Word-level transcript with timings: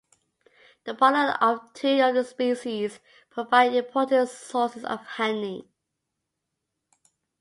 The 0.85 0.95
pollen 0.95 1.29
of 1.41 1.73
two 1.75 2.01
of 2.01 2.15
the 2.15 2.23
species 2.23 2.99
provides 3.29 3.75
important 3.75 4.29
sources 4.29 4.83
of 4.83 4.97
honey. 5.05 5.69